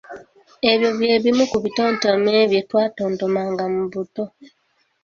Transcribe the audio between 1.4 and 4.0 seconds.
ku bitontome bye twatontomanga mu